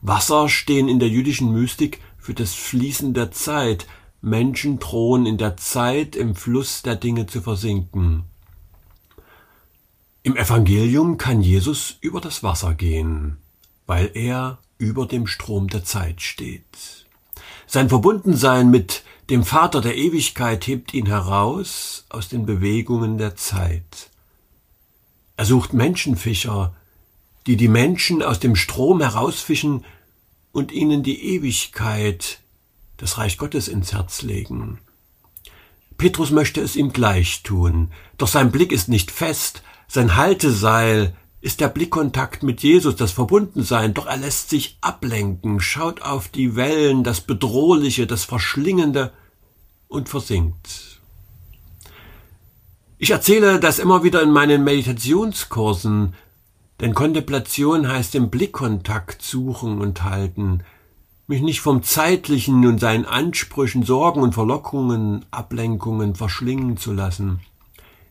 Wasser 0.00 0.48
stehen 0.48 0.88
in 0.88 1.00
der 1.00 1.08
jüdischen 1.08 1.52
Mystik 1.52 2.00
für 2.18 2.34
das 2.34 2.54
Fließen 2.54 3.14
der 3.14 3.32
Zeit. 3.32 3.86
Menschen 4.22 4.78
drohen 4.78 5.26
in 5.26 5.38
der 5.38 5.56
Zeit 5.56 6.14
im 6.14 6.34
Fluss 6.34 6.82
der 6.82 6.96
Dinge 6.96 7.26
zu 7.26 7.40
versinken. 7.40 8.24
Im 10.22 10.36
Evangelium 10.36 11.18
kann 11.18 11.40
Jesus 11.40 11.96
über 12.00 12.20
das 12.20 12.42
Wasser 12.42 12.74
gehen, 12.74 13.38
weil 13.86 14.10
er 14.14 14.58
über 14.78 15.06
dem 15.06 15.26
Strom 15.26 15.68
der 15.68 15.84
Zeit 15.84 16.20
steht. 16.22 17.06
Sein 17.66 17.88
Verbundensein 17.88 18.70
mit 18.70 19.02
dem 19.30 19.44
Vater 19.44 19.80
der 19.80 19.96
Ewigkeit 19.96 20.66
hebt 20.66 20.92
ihn 20.92 21.06
heraus 21.06 22.04
aus 22.08 22.28
den 22.28 22.46
Bewegungen 22.46 23.16
der 23.16 23.36
Zeit. 23.36 24.10
Er 25.36 25.44
sucht 25.44 25.72
Menschenfischer, 25.72 26.74
die 27.46 27.56
die 27.56 27.68
Menschen 27.68 28.22
aus 28.22 28.40
dem 28.40 28.56
Strom 28.56 29.00
herausfischen 29.00 29.84
und 30.50 30.72
ihnen 30.72 31.04
die 31.04 31.34
Ewigkeit, 31.36 32.40
das 32.96 33.18
Reich 33.18 33.38
Gottes 33.38 33.68
ins 33.68 33.92
Herz 33.92 34.22
legen. 34.22 34.80
Petrus 35.96 36.32
möchte 36.32 36.60
es 36.60 36.74
ihm 36.74 36.92
gleich 36.92 37.44
tun, 37.44 37.92
doch 38.18 38.28
sein 38.28 38.50
Blick 38.50 38.72
ist 38.72 38.88
nicht 38.88 39.12
fest, 39.12 39.62
sein 39.86 40.16
Halteseil 40.16 41.14
ist 41.40 41.60
der 41.60 41.68
Blickkontakt 41.68 42.42
mit 42.42 42.62
Jesus, 42.62 42.96
das 42.96 43.12
Verbundensein, 43.12 43.94
doch 43.94 44.06
er 44.06 44.16
lässt 44.16 44.50
sich 44.50 44.76
ablenken, 44.80 45.60
schaut 45.60 46.02
auf 46.02 46.28
die 46.28 46.56
Wellen, 46.56 47.04
das 47.04 47.20
Bedrohliche, 47.20 48.06
das 48.06 48.24
Verschlingende 48.24 49.12
und 49.90 50.08
versinkt. 50.08 51.00
Ich 52.96 53.10
erzähle 53.10 53.60
das 53.60 53.78
immer 53.78 54.04
wieder 54.04 54.22
in 54.22 54.30
meinen 54.30 54.64
Meditationskursen, 54.64 56.14
denn 56.80 56.94
Kontemplation 56.94 57.88
heißt 57.88 58.14
den 58.14 58.30
Blickkontakt 58.30 59.20
suchen 59.20 59.80
und 59.80 60.04
halten, 60.04 60.62
mich 61.26 61.42
nicht 61.42 61.60
vom 61.60 61.82
Zeitlichen 61.82 62.66
und 62.66 62.78
seinen 62.78 63.04
Ansprüchen, 63.04 63.82
Sorgen 63.82 64.22
und 64.22 64.32
Verlockungen, 64.32 65.24
Ablenkungen 65.30 66.14
verschlingen 66.14 66.76
zu 66.76 66.92
lassen. 66.92 67.40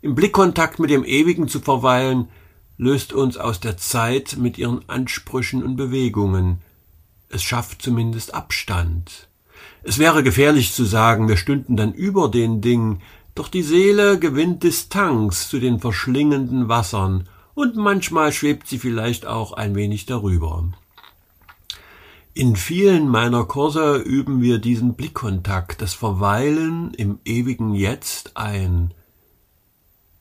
Im 0.01 0.15
Blickkontakt 0.15 0.79
mit 0.79 0.89
dem 0.89 1.05
Ewigen 1.05 1.47
zu 1.47 1.59
verweilen, 1.59 2.29
löst 2.77 3.13
uns 3.13 3.37
aus 3.37 3.59
der 3.59 3.77
Zeit 3.77 4.37
mit 4.37 4.57
ihren 4.57 4.87
Ansprüchen 4.89 5.63
und 5.63 5.75
Bewegungen. 5.75 6.61
Es 7.29 7.43
schafft 7.43 7.81
zumindest 7.81 8.33
Abstand. 8.33 9.28
Es 9.83 9.97
wäre 9.97 10.23
gefährlich 10.23 10.73
zu 10.73 10.83
sagen, 10.85 11.27
wir 11.27 11.37
stünden 11.37 11.77
dann 11.77 11.93
über 11.93 12.29
den 12.29 12.61
Dingen, 12.61 13.01
doch 13.35 13.47
die 13.47 13.63
Seele 13.63 14.19
gewinnt 14.19 14.63
Distanz 14.63 15.47
zu 15.47 15.59
den 15.59 15.79
verschlingenden 15.79 16.67
Wassern, 16.67 17.29
und 17.53 17.75
manchmal 17.75 18.31
schwebt 18.31 18.67
sie 18.67 18.79
vielleicht 18.79 19.25
auch 19.25 19.53
ein 19.53 19.75
wenig 19.75 20.05
darüber. 20.05 20.63
In 22.33 22.55
vielen 22.55 23.09
meiner 23.09 23.43
Kurse 23.43 23.97
üben 23.97 24.41
wir 24.41 24.59
diesen 24.59 24.93
Blickkontakt, 24.93 25.81
das 25.81 25.93
Verweilen 25.93 26.93
im 26.93 27.19
ewigen 27.25 27.73
Jetzt 27.73 28.37
ein. 28.37 28.93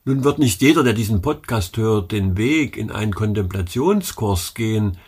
Nun 0.04 0.24
wird 0.24 0.40
nicht 0.40 0.60
jeder, 0.62 0.82
der 0.82 0.94
diesen 0.94 1.22
Podcast 1.22 1.76
hört, 1.76 2.10
den 2.10 2.36
Weg 2.36 2.76
in 2.76 2.90
einen 2.90 3.14
Kontemplationskurs 3.14 4.54
gehen. 4.54 4.98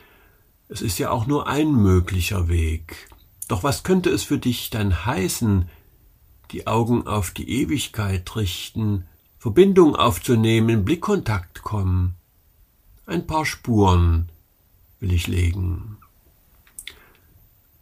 Es 0.69 0.83
ist 0.83 0.99
ja 0.99 1.11
auch 1.11 1.26
nur 1.26 1.49
ein 1.49 1.73
möglicher 1.73 2.49
Weg. 2.49 3.10
Doch 3.50 3.64
was 3.64 3.83
könnte 3.83 4.11
es 4.11 4.23
für 4.23 4.38
dich 4.38 4.71
dann 4.71 5.07
heißen, 5.07 5.69
die 6.52 6.69
Augen 6.69 7.09
auf 7.09 7.33
die 7.33 7.50
Ewigkeit 7.50 8.37
richten, 8.37 9.09
Verbindung 9.38 9.97
aufzunehmen, 9.97 10.85
Blickkontakt 10.85 11.64
kommen? 11.64 12.14
Ein 13.07 13.26
paar 13.26 13.45
Spuren 13.45 14.28
will 15.00 15.12
ich 15.12 15.26
legen. 15.26 15.99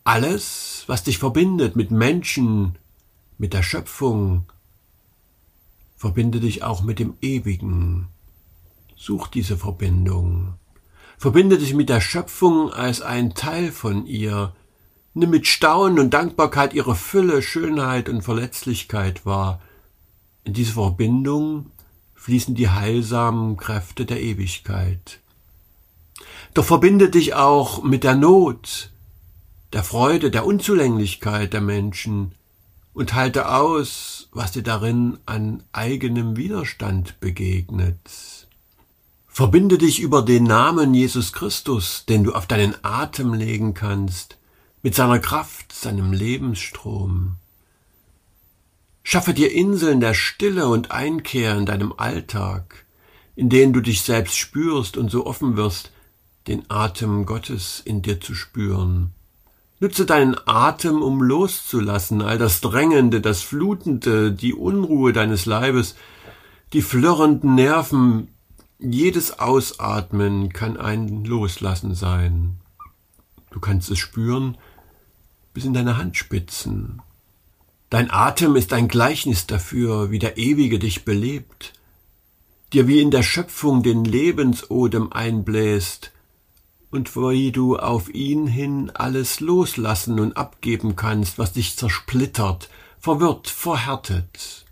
Alles, 0.05 0.85
was 0.87 1.05
dich 1.05 1.19
verbindet 1.19 1.77
mit 1.77 1.91
Menschen, 1.91 2.79
mit 3.37 3.53
der 3.53 3.63
Schöpfung, 3.63 4.47
verbinde 5.99 6.41
dich 6.41 6.63
auch 6.63 6.81
mit 6.81 6.99
dem 6.99 7.13
Ewigen. 7.21 8.09
Such 8.97 9.27
diese 9.27 9.59
Verbindung. 9.59 10.55
Verbinde 11.19 11.59
dich 11.59 11.75
mit 11.75 11.91
der 11.91 12.01
Schöpfung 12.01 12.73
als 12.73 13.03
ein 13.03 13.35
Teil 13.35 13.71
von 13.71 14.07
ihr. 14.07 14.55
Nimm 15.15 15.31
mit 15.31 15.47
Staunen 15.47 15.99
und 15.99 16.15
Dankbarkeit 16.15 16.75
ihre 16.75 16.95
Fülle, 16.95 17.43
Schönheit 17.43 18.09
und 18.09 18.23
Verletzlichkeit 18.23 19.27
wahr. 19.27 19.61
In 20.45 20.53
diese 20.53 20.73
Verbindung 20.75 21.71
fließen 22.15 22.55
die 22.55 22.69
heilsamen 22.69 23.57
Kräfte 23.57 24.05
der 24.05 24.21
Ewigkeit. 24.21 25.21
Doch 26.55 26.65
verbinde 26.65 27.11
dich 27.11 27.35
auch 27.35 27.83
mit 27.83 28.05
der 28.05 28.15
Not, 28.15 28.91
der 29.73 29.85
Freude, 29.85 30.31
der 30.31 30.47
Unzulänglichkeit 30.47 31.53
der 31.53 31.61
Menschen 31.61 32.33
und 32.95 33.15
halte 33.15 33.51
aus, 33.51 34.29
was 34.33 34.53
dir 34.53 34.63
darin 34.63 35.19
an 35.27 35.63
eigenem 35.73 36.37
Widerstand 36.37 37.21
begegnet. 37.21 38.47
Verbinde 39.29 39.79
dich 39.79 40.01
über 40.01 40.23
den 40.23 40.45
Namen 40.45 40.95
Jesus 40.95 41.33
Christus, 41.33 42.05
den 42.09 42.25
du 42.25 42.33
auf 42.35 42.47
deinen 42.47 42.75
Atem 42.83 43.35
legen 43.35 43.73
kannst, 43.73 44.37
mit 44.83 44.95
seiner 44.95 45.19
Kraft, 45.19 45.73
seinem 45.73 46.13
Lebensstrom. 46.13 47.37
Schaffe 49.03 49.35
dir 49.35 49.53
Inseln 49.53 50.01
der 50.01 50.15
Stille 50.15 50.69
und 50.69 50.91
Einkehr 50.91 51.57
in 51.57 51.67
deinem 51.67 51.95
Alltag, 51.97 52.85
in 53.35 53.49
denen 53.49 53.73
du 53.73 53.81
dich 53.81 54.03
selbst 54.03 54.37
spürst 54.37 54.97
und 54.97 55.11
so 55.11 55.27
offen 55.27 55.57
wirst, 55.57 55.93
den 56.47 56.65
Atem 56.69 57.27
Gottes 57.27 57.81
in 57.85 58.03
dir 58.03 58.21
zu 58.21 58.35
spüren. 58.35 59.13
Nütze 59.81 60.07
deinen 60.07 60.37
Atem, 60.47 61.03
um 61.03 61.23
loszulassen, 61.23 62.21
all 62.21 62.37
das 62.37 62.61
Drängende, 62.61 63.21
das 63.21 63.43
Flutende, 63.43 64.33
die 64.33 64.55
Unruhe 64.55 65.13
deines 65.13 65.47
Leibes, 65.47 65.95
die 66.73 66.83
flirrenden 66.83 67.55
Nerven. 67.55 68.29
Jedes 68.79 69.39
Ausatmen 69.39 70.53
kann 70.53 70.77
ein 70.77 71.25
Loslassen 71.25 71.95
sein. 71.95 72.61
Du 73.51 73.61
kannst 73.61 73.91
es 73.91 73.99
spüren 73.99 74.59
bis 75.59 75.65
in 75.65 75.75
deine 75.75 75.97
Handspitzen. 75.97 77.03
Dein 77.91 78.13
Atem 78.13 78.55
ist 78.55 78.73
ein 78.73 78.87
Gleichnis 78.87 79.49
dafür, 79.49 80.13
wie 80.13 80.21
der 80.21 80.39
Ewige 80.39 80.79
dich 80.79 81.05
belebt, 81.05 81.73
dir 82.73 82.87
wie 82.87 83.01
in 83.01 83.11
der 83.11 83.25
Schöpfung 83.25 83.83
den 83.83 84.05
Lebensodem 84.05 85.13
einbläst, 85.13 86.13
und 86.93 87.17
wie 87.17 87.51
du 87.51 87.77
auf 87.77 88.09
ihn 88.15 88.47
hin 88.47 88.93
alles 88.95 89.41
loslassen 89.41 90.21
und 90.21 90.37
abgeben 90.37 90.95
kannst, 90.95 91.41
was 91.41 91.55
dich 91.55 91.77
zersplittert, 91.77 92.71
verwirrt, 93.01 93.49
verhärtet. 93.49 94.65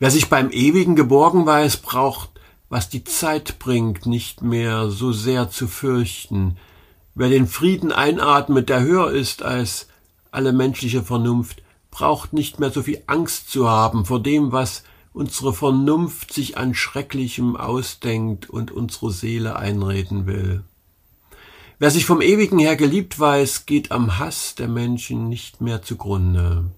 Wer 0.00 0.10
sich 0.10 0.28
beim 0.28 0.50
Ewigen 0.50 0.96
geborgen 0.96 1.46
weiß, 1.46 1.76
braucht, 1.76 2.30
was 2.68 2.88
die 2.88 3.04
Zeit 3.04 3.60
bringt, 3.60 4.06
nicht 4.06 4.42
mehr 4.42 4.90
so 4.90 5.12
sehr 5.12 5.50
zu 5.50 5.68
fürchten. 5.68 6.56
Wer 7.18 7.30
den 7.30 7.48
Frieden 7.48 7.90
einatmet, 7.90 8.68
der 8.68 8.80
höher 8.80 9.10
ist 9.10 9.42
als 9.42 9.88
alle 10.30 10.52
menschliche 10.52 11.02
Vernunft, 11.02 11.64
braucht 11.90 12.32
nicht 12.32 12.60
mehr 12.60 12.70
so 12.70 12.80
viel 12.80 13.02
Angst 13.08 13.50
zu 13.50 13.68
haben 13.68 14.04
vor 14.04 14.22
dem, 14.22 14.52
was 14.52 14.84
unsere 15.12 15.52
Vernunft 15.52 16.32
sich 16.32 16.56
an 16.58 16.74
Schrecklichem 16.74 17.56
ausdenkt 17.56 18.48
und 18.48 18.70
unsere 18.70 19.10
Seele 19.10 19.56
einreden 19.56 20.26
will. 20.28 20.62
Wer 21.80 21.90
sich 21.90 22.06
vom 22.06 22.20
Ewigen 22.20 22.60
her 22.60 22.76
geliebt 22.76 23.18
weiß, 23.18 23.66
geht 23.66 23.90
am 23.90 24.20
Hass 24.20 24.54
der 24.54 24.68
Menschen 24.68 25.28
nicht 25.28 25.60
mehr 25.60 25.82
zugrunde. 25.82 26.70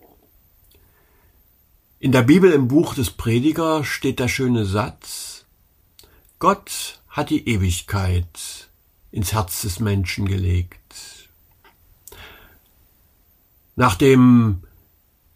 In 1.98 2.12
der 2.12 2.22
Bibel 2.22 2.50
im 2.50 2.66
Buch 2.66 2.94
des 2.94 3.10
Prediger 3.10 3.84
steht 3.84 4.18
der 4.18 4.28
schöne 4.28 4.64
Satz, 4.64 5.44
Gott 6.38 7.02
hat 7.10 7.28
die 7.28 7.46
Ewigkeit 7.46 8.69
ins 9.12 9.32
Herz 9.32 9.62
des 9.62 9.80
Menschen 9.80 10.26
gelegt. 10.26 11.28
Nach 13.76 13.94
dem 13.94 14.62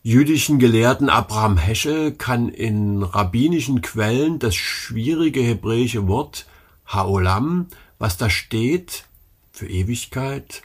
jüdischen 0.02 0.58
Gelehrten 0.58 1.08
Abraham 1.08 1.56
Heschel 1.56 2.12
kann 2.12 2.48
in 2.48 3.02
rabbinischen 3.02 3.80
Quellen 3.80 4.38
das 4.38 4.54
schwierige 4.54 5.40
hebräische 5.40 6.06
Wort 6.08 6.46
Haolam, 6.87 7.68
was 7.98 8.16
da 8.16 8.28
steht, 8.28 9.06
für 9.50 9.66
Ewigkeit 9.66 10.62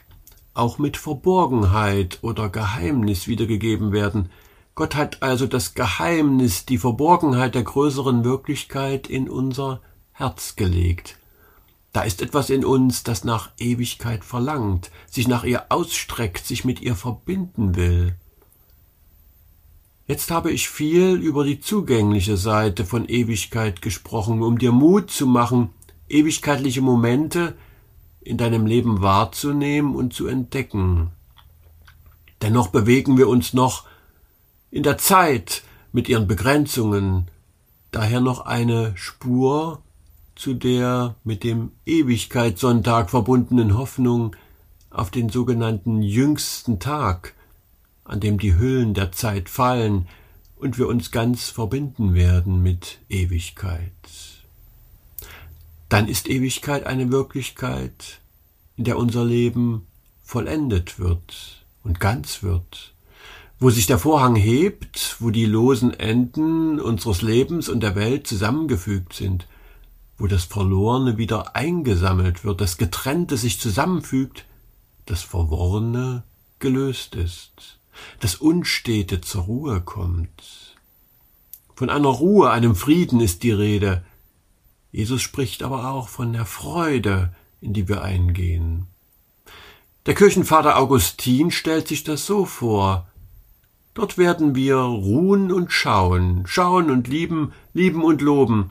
auch 0.52 0.78
mit 0.78 0.96
Verborgenheit 0.96 2.18
oder 2.22 2.48
Geheimnis 2.48 3.28
wiedergegeben 3.28 3.92
werden. 3.92 4.30
Gott 4.74 4.94
hat 4.94 5.22
also 5.22 5.46
das 5.46 5.74
Geheimnis, 5.74 6.66
die 6.66 6.78
Verborgenheit 6.78 7.54
der 7.54 7.62
größeren 7.62 8.24
Wirklichkeit 8.24 9.06
in 9.06 9.28
unser 9.28 9.80
Herz 10.12 10.56
gelegt. 10.56 11.19
Da 11.92 12.02
ist 12.02 12.22
etwas 12.22 12.50
in 12.50 12.64
uns, 12.64 13.02
das 13.02 13.24
nach 13.24 13.50
Ewigkeit 13.58 14.24
verlangt, 14.24 14.90
sich 15.08 15.26
nach 15.26 15.44
ihr 15.44 15.66
ausstreckt, 15.70 16.46
sich 16.46 16.64
mit 16.64 16.80
ihr 16.80 16.94
verbinden 16.94 17.74
will. 17.74 18.14
Jetzt 20.06 20.30
habe 20.30 20.50
ich 20.50 20.68
viel 20.68 21.14
über 21.16 21.44
die 21.44 21.60
zugängliche 21.60 22.36
Seite 22.36 22.84
von 22.84 23.08
Ewigkeit 23.08 23.82
gesprochen, 23.82 24.42
um 24.42 24.58
dir 24.58 24.72
Mut 24.72 25.10
zu 25.10 25.26
machen, 25.26 25.70
ewigkeitliche 26.08 26.80
Momente 26.80 27.56
in 28.20 28.36
deinem 28.36 28.66
Leben 28.66 29.02
wahrzunehmen 29.02 29.94
und 29.94 30.12
zu 30.12 30.26
entdecken. 30.26 31.10
Dennoch 32.42 32.68
bewegen 32.68 33.18
wir 33.18 33.28
uns 33.28 33.52
noch 33.52 33.86
in 34.70 34.82
der 34.82 34.98
Zeit 34.98 35.62
mit 35.92 36.08
ihren 36.08 36.26
Begrenzungen, 36.26 37.28
daher 37.90 38.20
noch 38.20 38.40
eine 38.40 38.92
Spur 38.96 39.82
zu 40.40 40.54
der 40.54 41.16
mit 41.22 41.44
dem 41.44 41.72
Ewigkeitssonntag 41.84 43.10
verbundenen 43.10 43.76
Hoffnung 43.76 44.34
auf 44.88 45.10
den 45.10 45.28
sogenannten 45.28 46.00
jüngsten 46.00 46.80
Tag, 46.80 47.34
an 48.04 48.20
dem 48.20 48.38
die 48.38 48.56
Hüllen 48.56 48.94
der 48.94 49.12
Zeit 49.12 49.50
fallen 49.50 50.08
und 50.56 50.78
wir 50.78 50.88
uns 50.88 51.10
ganz 51.10 51.50
verbinden 51.50 52.14
werden 52.14 52.62
mit 52.62 53.00
Ewigkeit. 53.10 53.92
Dann 55.90 56.08
ist 56.08 56.26
Ewigkeit 56.26 56.86
eine 56.86 57.12
Wirklichkeit, 57.12 58.20
in 58.76 58.84
der 58.84 58.96
unser 58.96 59.26
Leben 59.26 59.86
vollendet 60.22 60.98
wird 60.98 61.66
und 61.84 62.00
ganz 62.00 62.42
wird, 62.42 62.94
wo 63.58 63.68
sich 63.68 63.86
der 63.86 63.98
Vorhang 63.98 64.36
hebt, 64.36 65.16
wo 65.18 65.28
die 65.28 65.44
losen 65.44 65.92
Enden 65.92 66.80
unseres 66.80 67.20
Lebens 67.20 67.68
und 67.68 67.80
der 67.80 67.94
Welt 67.94 68.26
zusammengefügt 68.26 69.12
sind, 69.12 69.46
wo 70.20 70.26
das 70.26 70.44
Verlorene 70.44 71.16
wieder 71.16 71.56
eingesammelt 71.56 72.44
wird, 72.44 72.60
das 72.60 72.76
Getrennte 72.76 73.38
sich 73.38 73.58
zusammenfügt, 73.58 74.44
das 75.06 75.22
Verworrene 75.22 76.24
gelöst 76.58 77.14
ist, 77.14 77.80
das 78.20 78.34
Unstete 78.34 79.22
zur 79.22 79.44
Ruhe 79.44 79.80
kommt. 79.80 80.76
Von 81.74 81.88
einer 81.88 82.10
Ruhe, 82.10 82.50
einem 82.50 82.76
Frieden 82.76 83.20
ist 83.20 83.42
die 83.42 83.50
Rede, 83.50 84.04
Jesus 84.92 85.22
spricht 85.22 85.62
aber 85.62 85.90
auch 85.90 86.08
von 86.08 86.34
der 86.34 86.44
Freude, 86.44 87.34
in 87.62 87.72
die 87.72 87.88
wir 87.88 88.02
eingehen. 88.02 88.88
Der 90.04 90.14
Kirchenvater 90.14 90.76
Augustin 90.76 91.50
stellt 91.50 91.88
sich 91.88 92.04
das 92.04 92.26
so 92.26 92.44
vor. 92.44 93.06
Dort 93.94 94.18
werden 94.18 94.54
wir 94.54 94.76
ruhen 94.76 95.50
und 95.50 95.72
schauen, 95.72 96.42
schauen 96.46 96.90
und 96.90 97.08
lieben, 97.08 97.52
lieben 97.72 98.04
und 98.04 98.20
loben. 98.20 98.70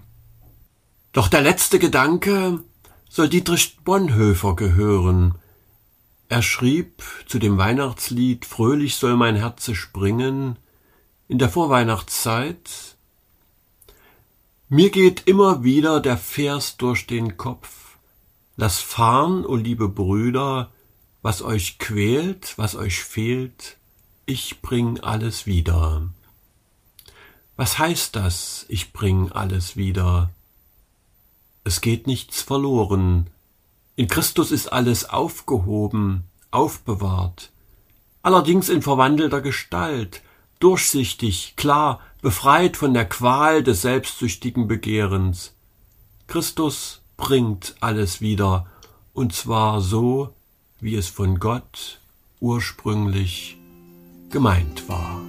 Doch 1.11 1.27
der 1.27 1.41
letzte 1.41 1.79
Gedanke 1.79 2.63
soll 3.09 3.29
Dietrich 3.29 3.77
Bonhoeffer 3.83 4.55
gehören. 4.55 5.35
Er 6.27 6.43
schrieb 6.43 7.03
zu 7.25 7.39
dem 7.39 7.57
Weihnachtslied 7.57 8.45
Fröhlich 8.45 8.95
soll 8.95 9.15
mein 9.15 9.35
Herze 9.35 9.73
springen 9.73 10.57
in 11.27 11.39
der 11.39 11.49
Vorweihnachtszeit 11.49 12.97
Mir 14.67 14.91
geht 14.91 15.27
immer 15.27 15.63
wieder 15.63 15.99
der 15.99 16.17
Vers 16.17 16.77
durch 16.77 17.07
den 17.07 17.37
Kopf. 17.37 17.97
Lass 18.55 18.79
fahren, 18.79 19.43
o 19.45 19.53
oh 19.53 19.55
liebe 19.55 19.89
Brüder, 19.89 20.69
was 21.23 21.41
euch 21.41 21.79
quält, 21.79 22.55
was 22.57 22.75
euch 22.75 22.99
fehlt, 23.03 23.77
ich 24.27 24.61
bring 24.61 24.99
alles 24.99 25.47
wieder. 25.47 26.09
Was 27.55 27.79
heißt 27.79 28.15
das, 28.15 28.65
ich 28.69 28.93
bring 28.93 29.31
alles 29.31 29.75
wieder? 29.75 30.29
Es 31.69 31.81
geht 31.81 32.07
nichts 32.07 32.41
verloren, 32.41 33.29
in 33.95 34.07
Christus 34.07 34.51
ist 34.51 34.73
alles 34.73 35.07
aufgehoben, 35.07 36.23
aufbewahrt, 36.49 37.51
allerdings 38.23 38.69
in 38.69 38.81
verwandelter 38.81 39.39
Gestalt, 39.39 40.23
durchsichtig, 40.59 41.53
klar, 41.57 41.99
befreit 42.23 42.75
von 42.75 42.95
der 42.95 43.07
Qual 43.07 43.61
des 43.61 43.83
selbstsüchtigen 43.83 44.67
Begehrens. 44.67 45.53
Christus 46.25 47.03
bringt 47.17 47.75
alles 47.81 48.19
wieder, 48.19 48.65
und 49.13 49.33
zwar 49.33 49.79
so, 49.79 50.33
wie 50.79 50.95
es 50.95 51.07
von 51.07 51.39
Gott 51.39 51.99
ursprünglich 52.39 53.57
gemeint 54.31 54.89
war. 54.89 55.21